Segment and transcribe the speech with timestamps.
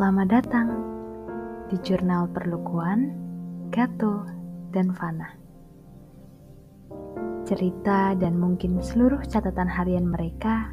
[0.00, 0.68] Selamat datang
[1.68, 3.12] di jurnal perlukuan
[3.68, 4.24] Gato
[4.72, 5.36] dan Fana.
[7.44, 10.72] Cerita dan mungkin seluruh catatan harian mereka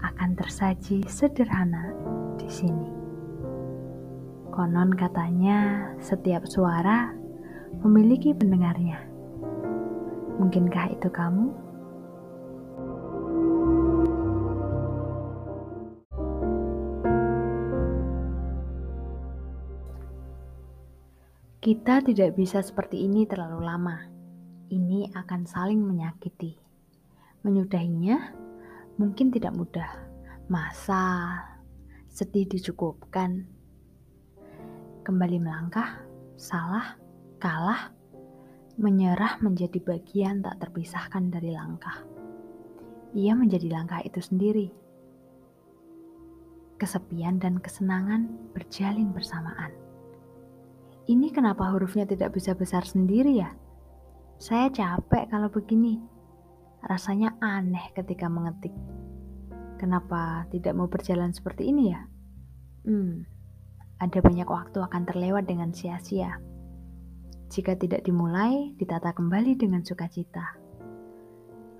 [0.00, 1.92] akan tersaji sederhana
[2.40, 2.88] di sini.
[4.48, 7.12] Konon katanya setiap suara
[7.84, 8.96] memiliki pendengarnya.
[10.40, 11.52] Mungkinkah itu kamu?
[21.64, 23.96] Kita tidak bisa seperti ini terlalu lama.
[24.68, 26.60] Ini akan saling menyakiti.
[27.40, 28.36] Menyudahinya
[29.00, 29.88] mungkin tidak mudah.
[30.52, 31.40] Masa
[32.12, 33.48] sedih dicukupkan.
[35.08, 36.04] Kembali melangkah,
[36.36, 37.00] salah,
[37.40, 37.96] kalah,
[38.76, 42.04] menyerah menjadi bagian tak terpisahkan dari langkah.
[43.16, 44.68] Ia menjadi langkah itu sendiri.
[46.76, 49.83] Kesepian dan kesenangan berjalin bersamaan
[51.04, 53.52] ini kenapa hurufnya tidak bisa besar sendiri ya?
[54.40, 56.00] Saya capek kalau begini.
[56.84, 58.72] Rasanya aneh ketika mengetik.
[59.80, 62.00] Kenapa tidak mau berjalan seperti ini ya?
[62.84, 63.24] Hmm,
[64.00, 66.40] ada banyak waktu akan terlewat dengan sia-sia.
[67.48, 70.56] Jika tidak dimulai, ditata kembali dengan sukacita.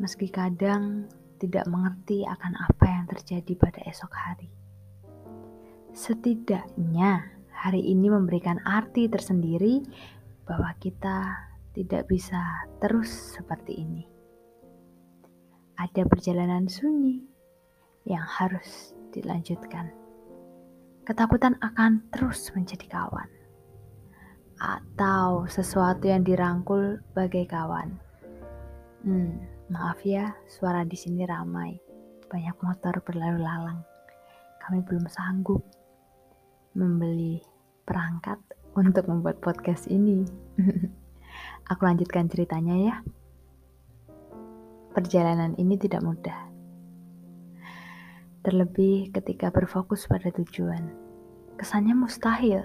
[0.01, 1.09] Meski kadang
[1.41, 4.49] tidak mengerti akan apa yang terjadi pada esok hari.
[5.93, 7.34] Setidaknya
[7.65, 9.81] hari ini memberikan arti tersendiri
[10.45, 14.05] bahwa kita tidak bisa terus seperti ini.
[15.81, 17.25] Ada perjalanan sunyi
[18.05, 19.89] yang harus dilanjutkan.
[21.09, 23.33] Ketakutan akan terus menjadi kawan,
[24.61, 27.97] atau sesuatu yang dirangkul bagai kawan.
[29.09, 29.41] Hmm,
[29.73, 31.81] maaf ya, suara di sini ramai.
[32.29, 33.81] Banyak motor berlalu lalang.
[34.61, 35.65] Kami belum sanggup
[36.73, 37.54] membeli
[37.85, 38.41] perangkat
[38.75, 40.27] untuk membuat podcast ini.
[41.71, 42.97] Aku lanjutkan ceritanya ya.
[44.93, 46.41] Perjalanan ini tidak mudah.
[48.45, 50.93] Terlebih ketika berfokus pada tujuan.
[51.57, 52.61] Kesannya mustahil.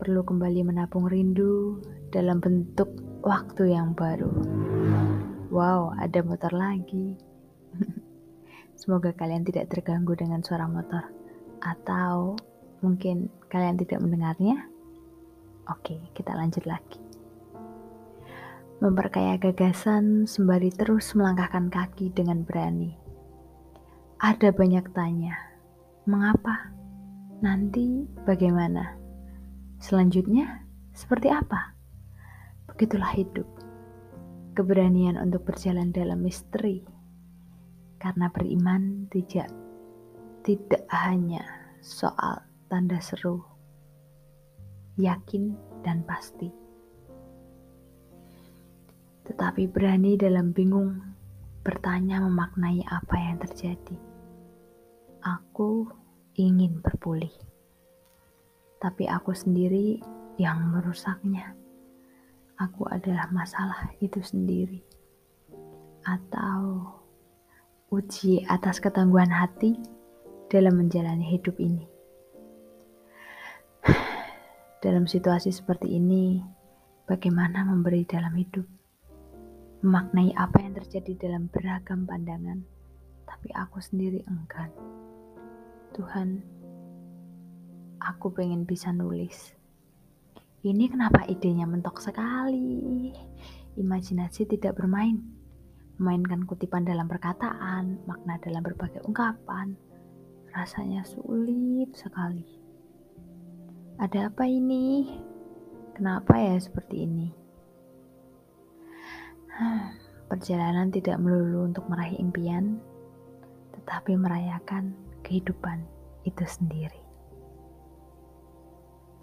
[0.00, 2.88] Perlu kembali menabung rindu dalam bentuk
[3.22, 4.32] waktu yang baru.
[5.54, 7.14] Wow, ada motor lagi.
[8.80, 11.06] Semoga kalian tidak terganggu dengan suara motor
[11.62, 12.34] atau
[12.80, 14.66] Mungkin kalian tidak mendengarnya?
[15.70, 17.00] Oke, kita lanjut lagi.
[18.82, 22.92] Memperkaya gagasan sembari terus melangkahkan kaki dengan berani.
[24.20, 25.36] Ada banyak tanya,
[26.04, 26.74] mengapa?
[27.40, 28.96] Nanti bagaimana?
[29.80, 31.72] Selanjutnya, seperti apa?
[32.68, 33.48] Begitulah hidup.
[34.54, 36.84] Keberanian untuk berjalan dalam misteri.
[37.96, 39.48] Karena beriman tidak
[40.44, 41.40] tidak hanya
[41.80, 43.44] soal tanda seru,
[44.96, 45.52] yakin
[45.84, 46.48] dan pasti.
[49.24, 51.00] Tetapi berani dalam bingung
[51.64, 53.96] bertanya memaknai apa yang terjadi.
[55.24, 55.88] Aku
[56.36, 57.32] ingin berpulih,
[58.76, 60.04] tapi aku sendiri
[60.36, 61.56] yang merusaknya.
[62.60, 64.84] Aku adalah masalah itu sendiri,
[66.04, 66.84] atau
[67.88, 69.80] uji atas ketangguhan hati
[70.52, 71.93] dalam menjalani hidup ini.
[74.84, 76.44] Dalam situasi seperti ini,
[77.08, 78.68] bagaimana memberi dalam hidup?
[79.80, 82.60] Memaknai apa yang terjadi dalam beragam pandangan,
[83.24, 84.68] tapi aku sendiri enggan.
[85.96, 86.36] Tuhan,
[87.96, 89.56] aku pengen bisa nulis.
[90.60, 93.08] Ini kenapa idenya mentok sekali?
[93.80, 95.16] Imajinasi tidak bermain.
[95.96, 99.80] Memainkan kutipan dalam perkataan, makna dalam berbagai ungkapan.
[100.52, 102.63] Rasanya sulit sekali.
[103.94, 105.06] Ada apa ini?
[105.94, 107.30] Kenapa ya seperti ini?
[110.26, 112.82] Perjalanan tidak melulu untuk meraih impian,
[113.78, 115.86] tetapi merayakan kehidupan
[116.26, 116.98] itu sendiri.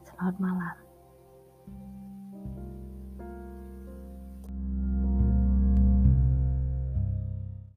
[0.07, 0.90] Selamat malam.